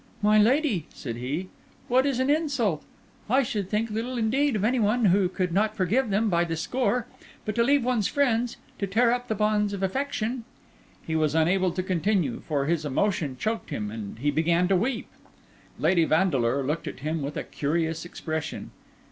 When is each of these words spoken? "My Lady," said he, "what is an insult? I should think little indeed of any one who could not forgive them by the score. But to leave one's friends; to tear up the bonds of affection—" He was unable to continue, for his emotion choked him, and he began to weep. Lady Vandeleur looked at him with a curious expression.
"My 0.23 0.39
Lady," 0.39 0.87
said 0.91 1.17
he, 1.17 1.49
"what 1.87 2.07
is 2.07 2.19
an 2.19 2.27
insult? 2.27 2.83
I 3.29 3.43
should 3.43 3.69
think 3.69 3.91
little 3.91 4.17
indeed 4.17 4.55
of 4.55 4.63
any 4.63 4.79
one 4.79 5.05
who 5.05 5.29
could 5.29 5.51
not 5.51 5.75
forgive 5.75 6.09
them 6.09 6.27
by 6.27 6.43
the 6.43 6.55
score. 6.55 7.05
But 7.45 7.53
to 7.53 7.63
leave 7.63 7.83
one's 7.85 8.07
friends; 8.07 8.57
to 8.79 8.87
tear 8.87 9.11
up 9.11 9.27
the 9.27 9.35
bonds 9.35 9.73
of 9.73 9.83
affection—" 9.83 10.43
He 11.05 11.15
was 11.15 11.35
unable 11.35 11.71
to 11.73 11.83
continue, 11.83 12.39
for 12.47 12.65
his 12.65 12.83
emotion 12.83 13.37
choked 13.39 13.69
him, 13.69 13.91
and 13.91 14.17
he 14.17 14.31
began 14.31 14.67
to 14.69 14.75
weep. 14.75 15.05
Lady 15.77 16.05
Vandeleur 16.05 16.63
looked 16.63 16.87
at 16.87 17.01
him 17.01 17.21
with 17.21 17.37
a 17.37 17.43
curious 17.43 18.03
expression. 18.03 18.71